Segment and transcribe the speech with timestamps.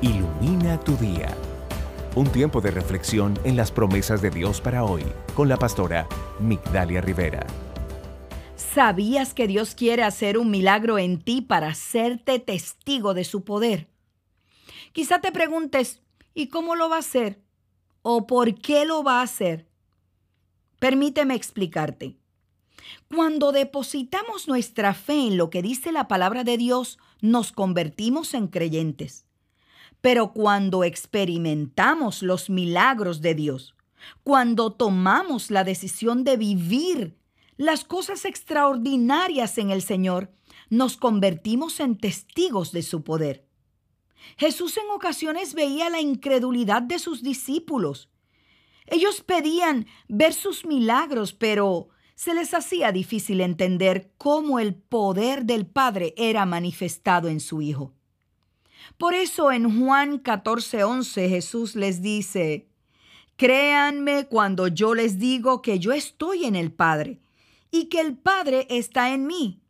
[0.00, 1.36] Ilumina tu día.
[2.14, 5.02] Un tiempo de reflexión en las promesas de Dios para hoy
[5.34, 6.06] con la pastora
[6.38, 7.44] Migdalia Rivera.
[8.54, 13.88] ¿Sabías que Dios quiere hacer un milagro en ti para hacerte testigo de su poder?
[14.92, 16.00] Quizá te preguntes,
[16.32, 17.42] ¿y cómo lo va a hacer?
[18.02, 19.66] ¿O por qué lo va a hacer?
[20.78, 22.16] Permíteme explicarte.
[23.12, 28.46] Cuando depositamos nuestra fe en lo que dice la palabra de Dios, nos convertimos en
[28.46, 29.24] creyentes.
[30.00, 33.74] Pero cuando experimentamos los milagros de Dios,
[34.22, 37.18] cuando tomamos la decisión de vivir
[37.56, 40.32] las cosas extraordinarias en el Señor,
[40.70, 43.46] nos convertimos en testigos de su poder.
[44.36, 48.10] Jesús en ocasiones veía la incredulidad de sus discípulos.
[48.86, 55.66] Ellos pedían ver sus milagros, pero se les hacía difícil entender cómo el poder del
[55.66, 57.94] Padre era manifestado en su Hijo.
[58.96, 62.68] Por eso en Juan 14:11 Jesús les dice,
[63.36, 67.20] Créanme cuando yo les digo que yo estoy en el Padre
[67.70, 69.60] y que el Padre está en mí,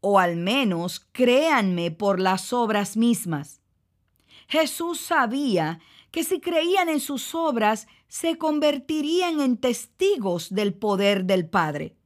[0.00, 3.60] o al menos créanme por las obras mismas.
[4.48, 11.48] Jesús sabía que si creían en sus obras, se convertirían en testigos del poder del
[11.48, 11.96] Padre.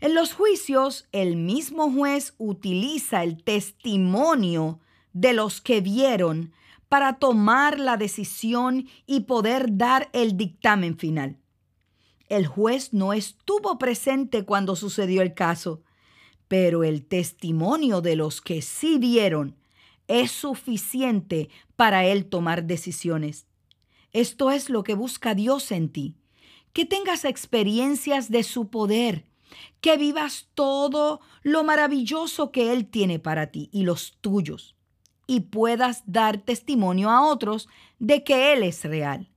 [0.00, 4.78] En los juicios, el mismo juez utiliza el testimonio
[5.20, 6.52] de los que vieron
[6.88, 11.38] para tomar la decisión y poder dar el dictamen final.
[12.28, 15.82] El juez no estuvo presente cuando sucedió el caso,
[16.46, 19.56] pero el testimonio de los que sí vieron
[20.06, 23.46] es suficiente para él tomar decisiones.
[24.12, 26.14] Esto es lo que busca Dios en ti,
[26.72, 29.24] que tengas experiencias de su poder,
[29.80, 34.77] que vivas todo lo maravilloso que Él tiene para ti y los tuyos
[35.28, 37.68] y puedas dar testimonio a otros
[38.00, 39.30] de que Él es real.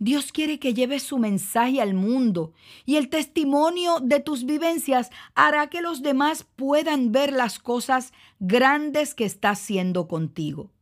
[0.00, 2.52] Dios quiere que lleves su mensaje al mundo
[2.84, 9.14] y el testimonio de tus vivencias hará que los demás puedan ver las cosas grandes
[9.14, 10.72] que está haciendo contigo.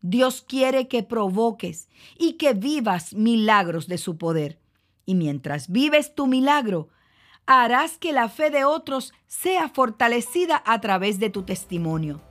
[0.00, 4.60] Dios quiere que provoques y que vivas milagros de su poder.
[5.04, 6.88] Y mientras vives tu milagro,
[7.44, 12.22] harás que la fe de otros sea fortalecida a través de tu testimonio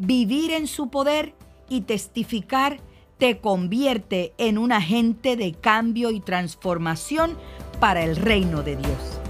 [0.00, 1.34] vivir en su poder
[1.68, 2.78] y testificar
[3.18, 7.36] te convierte en un agente de cambio y transformación
[7.80, 9.20] para el reino de Dios.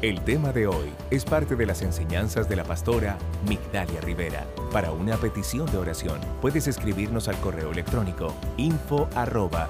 [0.00, 3.18] El tema de hoy es parte de las enseñanzas de la pastora
[3.48, 4.46] Migdalia Rivera.
[4.72, 9.68] Para una petición de oración, puedes escribirnos al correo electrónico info arroba.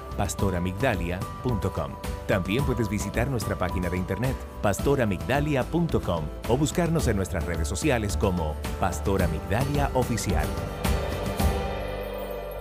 [2.29, 8.55] También puedes visitar nuestra página de internet pastoramigdalia.com o buscarnos en nuestras redes sociales como
[8.79, 10.45] Pastora Migdalia Oficial.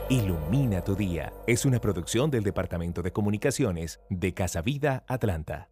[0.08, 5.68] Ilumina tu día es una producción del Departamento de Comunicaciones de Casa Vida Atlanta.